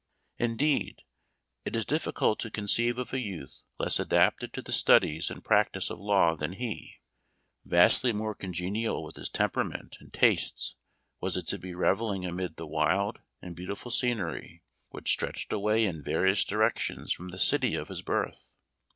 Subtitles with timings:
[0.39, 1.03] Indeed,
[1.63, 5.91] it is difficult to conceive of a youth less adapted to the studies and practice
[5.91, 7.01] of law than he.
[7.65, 10.73] :.v more congenial with his temperament and tastes
[11.19, 16.01] was it to be reveling amid the wild and beautiful scenery which stretched away in
[16.03, 18.53] various directions from the city of his birth.